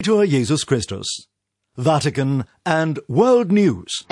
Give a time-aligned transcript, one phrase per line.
[0.00, 1.26] Laudetur Jesus Christus,
[1.76, 4.04] Vatican, and World News.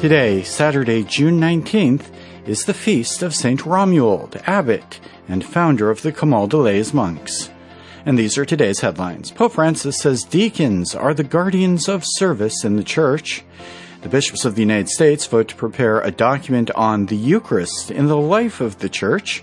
[0.00, 2.06] Today, Saturday, June 19th,
[2.48, 3.60] is the feast of St.
[3.60, 4.98] Romuald, abbot
[5.28, 7.48] and founder of the Camaldolese monks.
[8.04, 9.30] And these are today's headlines.
[9.30, 13.44] Pope Francis says deacons are the guardians of service in the church.
[14.02, 18.06] The bishops of the United States vote to prepare a document on the Eucharist in
[18.06, 19.42] the life of the church.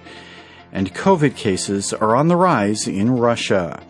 [0.71, 3.83] And COVID cases are on the rise in Russia.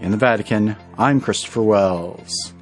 [0.00, 2.54] In the Vatican, I'm Christopher Wells.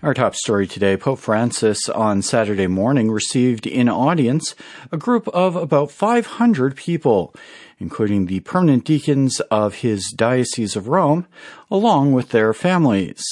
[0.00, 4.54] Our top story today Pope Francis on Saturday morning received in audience
[4.92, 7.34] a group of about 500 people,
[7.78, 11.26] including the permanent deacons of his Diocese of Rome,
[11.70, 13.22] along with their families.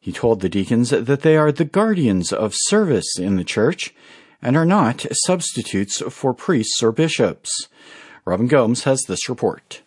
[0.00, 3.94] He told the deacons that they are the guardians of service in the church
[4.40, 7.68] and are not substitutes for priests or bishops.
[8.24, 9.82] Robin Gomes has this report.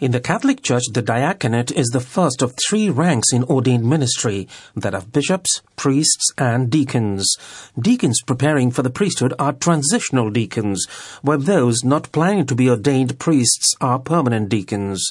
[0.00, 4.48] In the Catholic Church, the diaconate is the first of three ranks in ordained ministry
[4.74, 7.36] that of bishops, priests, and deacons.
[7.78, 10.86] Deacons preparing for the priesthood are transitional deacons,
[11.20, 15.06] while those not planning to be ordained priests are permanent deacons.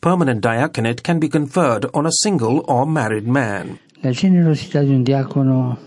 [0.00, 3.78] Permanent diaconate can be conferred on a single or married man.
[4.00, 5.78] La generosità di un diacono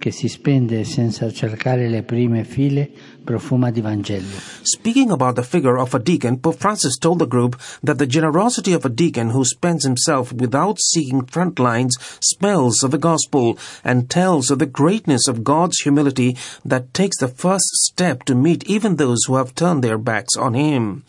[0.00, 2.90] che si spende senza cercare le prime file
[3.30, 4.26] profuma di Vangelo.
[4.64, 8.72] Speaking about the figure of a deacon, Pope Francis told the group that the generosity
[8.72, 14.10] of a deacon who spends himself without seeking front lines smells of the gospel and
[14.10, 18.96] tells of the greatness of God's humility that takes the first step to meet even
[18.96, 21.04] those who have turned their backs on him.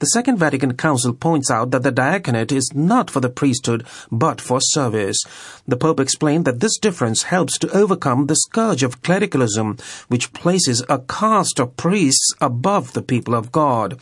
[0.00, 4.40] The Second Vatican Council points out that the diaconate is not for the priesthood, but
[4.40, 5.18] for service.
[5.66, 9.76] The Pope explained that this difference helps to overcome the scourge of clericalism,
[10.06, 13.98] which places a caste of priests above the people of God.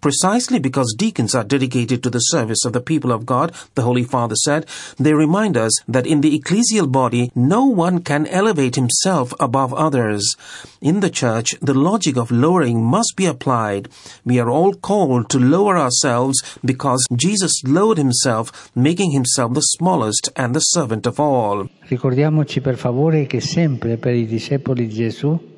[0.00, 4.04] Precisely because deacons are dedicated to the service of the people of God, the Holy
[4.04, 4.66] Father said,
[4.98, 10.36] they remind us that in the ecclesial body, no one can elevate himself above others.
[10.80, 13.88] In the church, the logic of lowering must be applied.
[14.24, 20.30] We are all called to lower ourselves because Jesus lowered himself, making himself the smallest
[20.36, 21.68] and the servant of all.
[21.88, 25.52] Ricordiamoci per favore che sempre per i discepoli di Gesù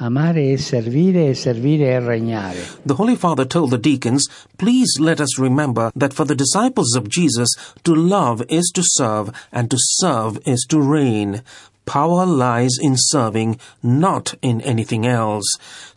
[0.00, 2.60] amare e servire e servire e regnare.
[2.86, 7.08] The Holy Father told the deacons, Please let us remember that for the disciples of
[7.08, 7.48] Jesus,
[7.82, 11.42] to love is to serve, and to serve is to reign.
[11.88, 15.46] Power lies in serving, not in anything else.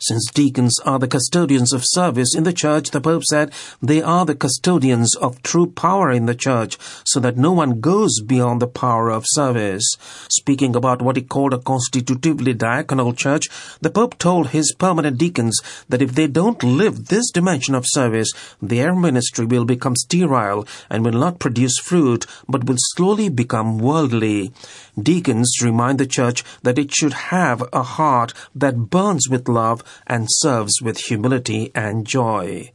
[0.00, 4.24] Since deacons are the custodians of service in the church, the Pope said, they are
[4.24, 8.66] the custodians of true power in the church, so that no one goes beyond the
[8.66, 9.84] power of service.
[10.30, 13.50] Speaking about what he called a constitutively diaconal church,
[13.82, 15.60] the Pope told his permanent deacons
[15.90, 18.32] that if they don't live this dimension of service,
[18.62, 24.54] their ministry will become sterile and will not produce fruit, but will slowly become worldly.
[24.98, 30.26] Deacons remind the church that it should have a heart that burns with love and
[30.28, 32.70] serves with humility and joy.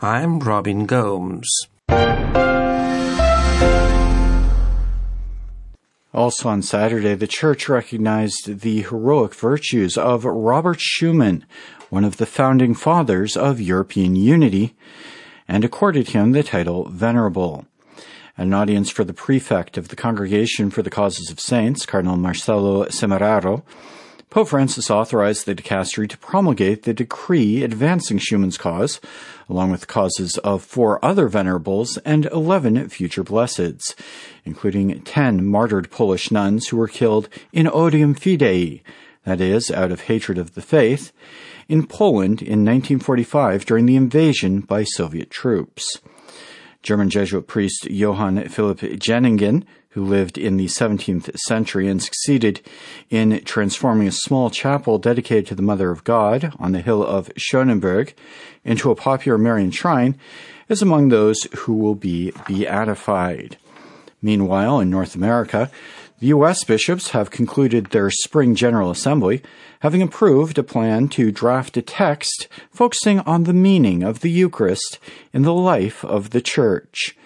[0.00, 1.48] I'm Robin Gomes.
[6.14, 11.42] Also on Saturday, the church recognized the heroic virtues of Robert Schuman,
[11.88, 14.74] one of the founding fathers of European unity,
[15.48, 17.64] and accorded him the title Venerable.
[18.38, 22.86] An audience for the prefect of the Congregation for the Causes of Saints, Cardinal Marcello
[22.86, 23.62] Semeraro,
[24.30, 28.98] Pope Francis authorized the dicastery to promulgate the decree advancing Schuman's cause,
[29.50, 33.94] along with causes of four other venerables and eleven future blesseds,
[34.46, 38.80] including ten martyred Polish nuns who were killed in odium fidei,
[39.26, 41.12] that is, out of hatred of the faith,
[41.68, 46.00] in Poland in 1945 during the invasion by Soviet troops.
[46.82, 52.60] German Jesuit priest Johann Philipp Jenningen, who lived in the 17th century and succeeded
[53.10, 57.28] in transforming a small chapel dedicated to the Mother of God on the hill of
[57.34, 58.14] Schönenberg
[58.64, 60.18] into a popular Marian shrine,
[60.68, 63.58] is among those who will be beatified.
[64.22, 65.70] Meanwhile, in North America,
[66.28, 66.62] U.S.
[66.62, 69.42] bishops have concluded their spring General Assembly,
[69.80, 75.00] having approved a plan to draft a text focusing on the meaning of the Eucharist
[75.32, 77.16] in the life of the Church.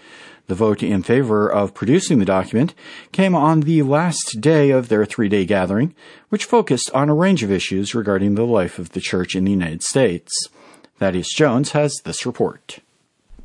[0.47, 2.73] The vote in favor of producing the document
[3.13, 5.95] came on the last day of their three day gathering,
[6.31, 9.51] which focused on a range of issues regarding the life of the Church in the
[9.51, 10.33] United States.
[10.99, 12.79] Thaddeus Jones has this report.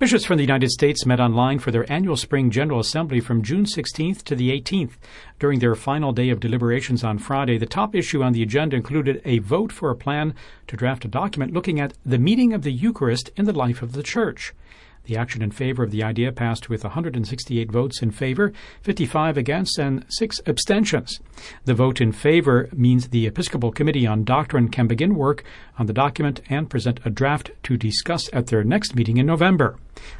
[0.01, 3.65] Bishops from the United States met online for their annual Spring General Assembly from June
[3.65, 4.93] 16th to the 18th.
[5.37, 9.21] During their final day of deliberations on Friday, the top issue on the agenda included
[9.25, 10.33] a vote for a plan
[10.65, 13.91] to draft a document looking at the meaning of the Eucharist in the life of
[13.91, 14.55] the Church.
[15.03, 19.77] The action in favor of the idea passed with 168 votes in favor, 55 against,
[19.77, 21.19] and 6 abstentions.
[21.65, 25.43] The vote in favor means the Episcopal Committee on Doctrine can begin work
[25.77, 29.77] on the document and present a draft to discuss at their next meeting in November.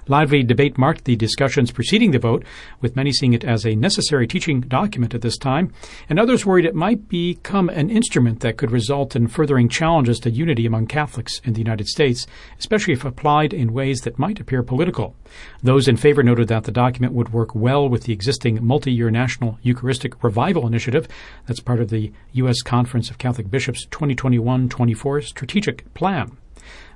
[0.07, 2.43] Lively debate marked the discussions preceding the vote,
[2.81, 5.71] with many seeing it as a necessary teaching document at this time,
[6.09, 10.29] and others worried it might become an instrument that could result in furthering challenges to
[10.29, 12.27] unity among Catholics in the United States,
[12.59, 15.15] especially if applied in ways that might appear political.
[15.63, 19.09] Those in favor noted that the document would work well with the existing multi year
[19.09, 21.07] National Eucharistic Revival Initiative
[21.45, 22.61] that's part of the U.S.
[22.61, 26.37] Conference of Catholic Bishops 2021 24 strategic plan.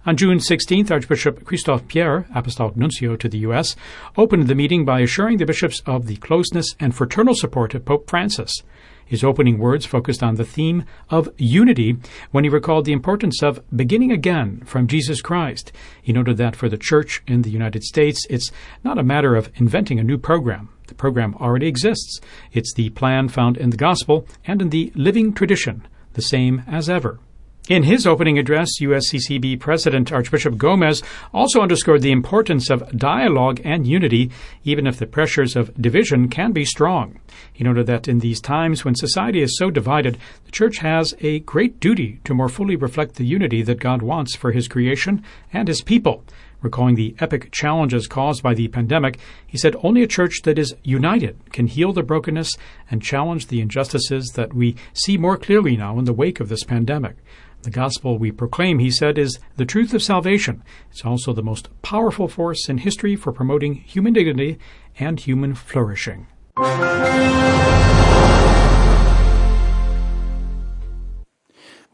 [0.06, 3.76] On June 16th, Archbishop Christophe Pierre, Apostolic Nuncio to the U.S.,
[4.16, 8.10] opened the meeting by assuring the bishops of the closeness and fraternal support of Pope
[8.10, 8.62] Francis.
[9.06, 11.98] His opening words focused on the theme of unity
[12.32, 15.72] when he recalled the importance of beginning again from Jesus Christ.
[16.02, 18.52] He noted that for the Church in the United States, it's
[18.84, 20.70] not a matter of inventing a new program.
[20.88, 22.20] The program already exists.
[22.52, 26.90] It's the plan found in the Gospel and in the living tradition, the same as
[26.90, 27.20] ever.
[27.68, 31.02] In his opening address, USCCB President Archbishop Gomez
[31.34, 34.30] also underscored the importance of dialogue and unity,
[34.64, 37.20] even if the pressures of division can be strong.
[37.52, 41.40] He noted that in these times when society is so divided, the Church has a
[41.40, 45.68] great duty to more fully reflect the unity that God wants for His creation and
[45.68, 46.24] His people.
[46.66, 50.76] Recalling the epic challenges caused by the pandemic, he said only a church that is
[50.82, 52.58] united can heal the brokenness
[52.90, 56.64] and challenge the injustices that we see more clearly now in the wake of this
[56.64, 57.18] pandemic.
[57.62, 60.64] The gospel we proclaim, he said, is the truth of salvation.
[60.90, 64.58] It's also the most powerful force in history for promoting human dignity
[64.98, 66.26] and human flourishing.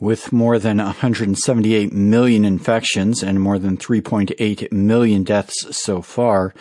[0.01, 6.55] With more than 178 million infections and more than 3.8 million deaths so far,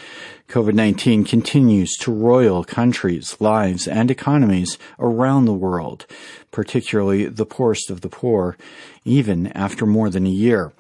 [0.48, 6.04] COVID 19 continues to roil countries, lives, and economies around the world,
[6.50, 8.58] particularly the poorest of the poor,
[9.06, 10.74] even after more than a year.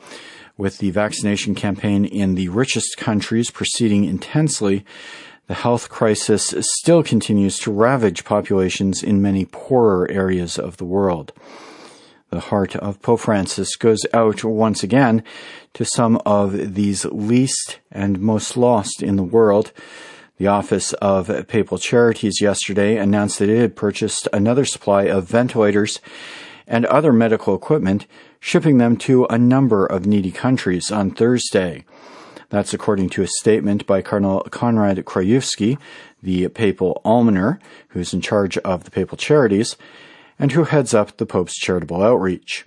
[0.58, 4.84] With the vaccination campaign in the richest countries proceeding intensely,
[5.46, 11.32] the health crisis still continues to ravage populations in many poorer areas of the world.
[12.30, 15.24] The heart of Pope Francis goes out once again
[15.74, 19.72] to some of these least and most lost in the world.
[20.36, 25.98] The Office of Papal Charities yesterday announced that it had purchased another supply of ventilators
[26.68, 28.06] and other medical equipment,
[28.38, 31.84] shipping them to a number of needy countries on Thursday.
[32.48, 35.78] That's according to a statement by Cardinal Konrad Krajewski,
[36.22, 39.76] the papal almoner, who's in charge of the papal charities
[40.40, 42.64] and who heads up the Pope's charitable outreach.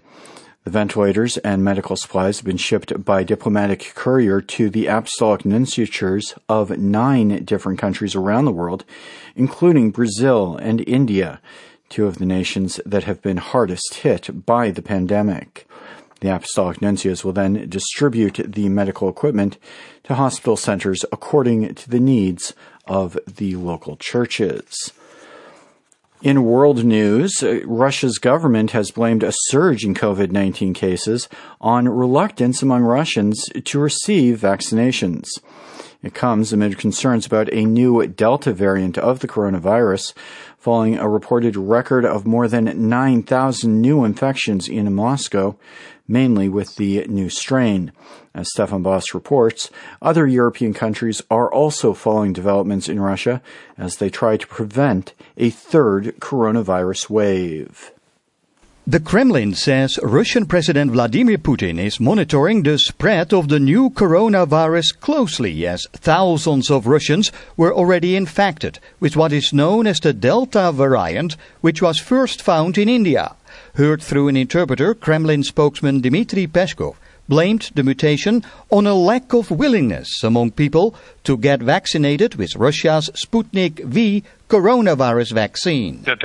[0.64, 6.36] The ventilators and medical supplies have been shipped by diplomatic courier to the apostolic nunciatures
[6.48, 8.86] of nine different countries around the world,
[9.36, 11.42] including Brazil and India,
[11.90, 15.68] two of the nations that have been hardest hit by the pandemic.
[16.22, 19.58] The apostolic nuncios will then distribute the medical equipment
[20.04, 22.54] to hospital centers according to the needs
[22.88, 24.94] of the local churches.
[26.24, 31.28] In world news, uh, Russia's government has blamed a surge in COVID 19 cases
[31.60, 35.26] on reluctance among Russians to receive vaccinations.
[36.02, 40.14] It comes amid concerns about a new Delta variant of the coronavirus,
[40.64, 45.58] following a reported record of more than 9,000 new infections in Moscow,
[46.08, 47.92] mainly with the new strain.
[48.34, 49.70] As Stefan Bos reports,
[50.02, 53.42] other European countries are also following developments in Russia
[53.78, 57.92] as they try to prevent a third coronavirus wave.
[58.86, 65.00] The Kremlin says Russian President Vladimir Putin is monitoring the spread of the new coronavirus
[65.00, 70.74] closely as thousands of Russians were already infected with what is known as the Delta
[70.74, 73.38] variant, which was first found in India.
[73.76, 76.96] Heard through an interpreter, Kremlin spokesman Dmitry Peskov
[77.30, 83.10] blamed the mutation on a lack of willingness among people to get vaccinated with Russia's
[83.12, 86.04] Sputnik V coronavirus vaccine.
[86.06, 86.16] Uh,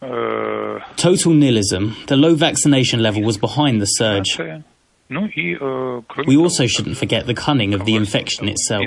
[0.00, 1.96] Total nihilism.
[2.06, 4.38] The low vaccination level was behind the surge.
[6.26, 8.84] We also shouldn't forget the cunning of the infection itself.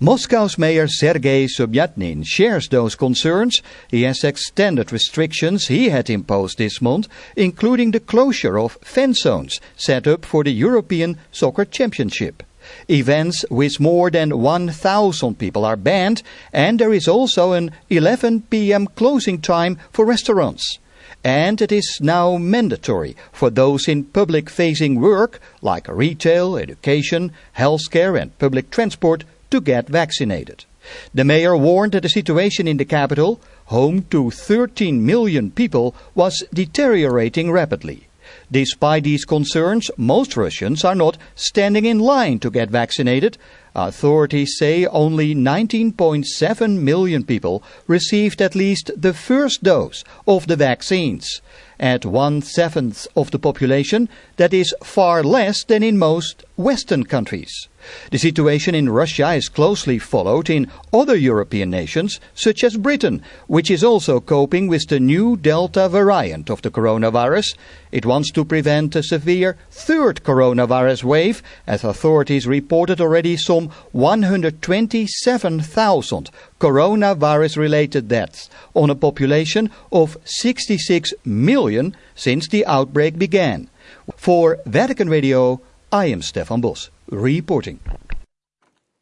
[0.00, 3.60] Moscow's Mayor Sergei Sobyanin shares those concerns.
[3.88, 9.60] He has extended restrictions he had imposed this month, including the closure of fan zones
[9.76, 12.44] set up for the European Soccer Championship.
[12.88, 16.22] Events with more than 1,000 people are banned,
[16.52, 18.86] and there is also an 11 p.m.
[18.86, 20.78] closing time for restaurants.
[21.24, 28.20] And it is now mandatory for those in public facing work, like retail, education, healthcare,
[28.20, 30.64] and public transport, to get vaccinated.
[31.12, 36.44] The mayor warned that the situation in the capital, home to 13 million people, was
[36.52, 38.07] deteriorating rapidly.
[38.50, 43.38] Despite these concerns, most Russians are not standing in line to get vaccinated.
[43.74, 51.40] Authorities say only 19.7 million people received at least the first dose of the vaccines.
[51.78, 57.68] At one seventh of the population, that is far less than in most Western countries.
[58.10, 63.70] The situation in Russia is closely followed in other European nations, such as Britain, which
[63.70, 67.54] is also coping with the new Delta variant of the coronavirus.
[67.92, 76.30] It wants to prevent a severe third coronavirus wave, as authorities reported already some 127,000
[76.60, 83.70] coronavirus related deaths on a population of 66 million since the outbreak began.
[84.16, 85.60] For Vatican Radio,
[85.90, 87.80] I am Stefan Bos, reporting.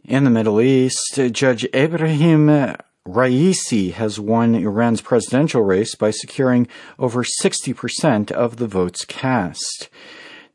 [0.05, 7.25] In the Middle East, Judge Ibrahim Raisi has won Iran's presidential race by securing over
[7.25, 9.89] 60% of the votes cast.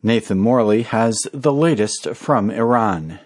[0.01, 3.19] Nathan Morley has the latest from Iran.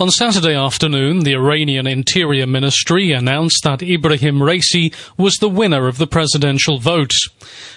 [0.00, 5.98] On Saturday afternoon, the Iranian Interior Ministry announced that Ibrahim Raisi was the winner of
[5.98, 7.12] the presidential vote.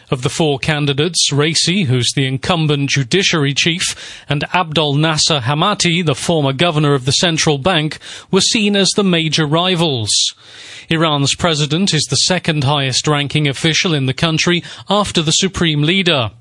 [0.09, 3.83] Of the four candidates, Raisi, who's the incumbent judiciary chief,
[4.29, 7.99] and Abdel Nasser Hemmati, the former governor of the central bank,
[8.31, 10.09] were seen as the major rivals.
[10.89, 16.31] Iran's president is the second highest ranking official in the country after the supreme leader.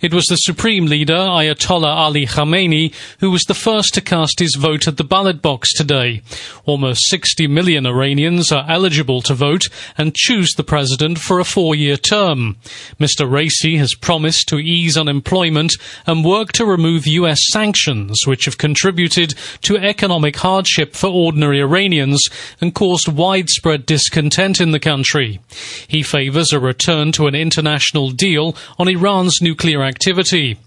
[0.00, 4.54] It was the supreme leader, Ayatollah Ali Khamenei, who was the first to cast his
[4.54, 6.22] vote at the ballot box today.
[6.64, 9.68] Almost 60 million Iranians are eligible to vote
[9.98, 12.56] and choose the president for a four year term.
[12.98, 13.28] Mr.
[13.28, 15.72] Raisi has promised to ease unemployment
[16.06, 22.22] and work to remove US sanctions, which have contributed to economic hardship for ordinary Iranians
[22.60, 25.40] and caused widespread discontent in the country.
[25.88, 30.58] He favors a return to an international deal on Iran's nuclear activity.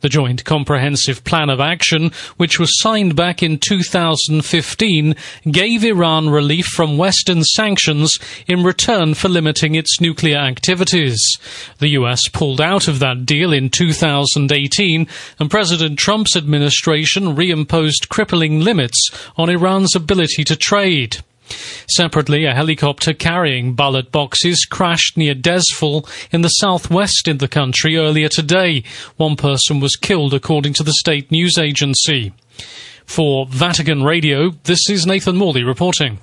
[0.00, 5.14] The Joint Comprehensive Plan of Action, which was signed back in 2015,
[5.50, 11.20] gave Iran relief from Western sanctions in return for limiting its nuclear activities.
[11.78, 15.06] The US pulled out of that deal in 2018,
[15.38, 21.18] and President Trump's administration reimposed crippling limits on Iran's ability to trade.
[21.88, 27.96] Separately, a helicopter carrying ballot boxes crashed near Dezful in the southwest in the country
[27.96, 28.84] earlier today.
[29.16, 32.32] One person was killed, according to the state news agency.
[33.04, 36.18] For Vatican Radio, this is Nathan Morley reporting.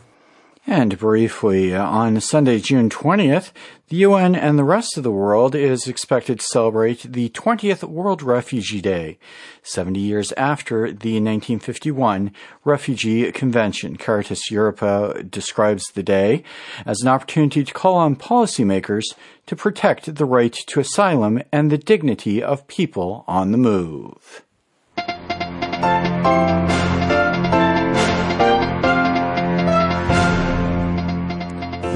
[0.69, 3.53] And briefly, uh, on Sunday, June 20th,
[3.87, 8.21] the UN and the rest of the world is expected to celebrate the 20th World
[8.21, 9.17] Refugee Day,
[9.63, 12.33] 70 years after the 1951
[12.65, 13.95] Refugee Convention.
[13.95, 16.43] Caritas Europa describes the day
[16.85, 19.05] as an opportunity to call on policymakers
[19.45, 24.43] to protect the right to asylum and the dignity of people on the move.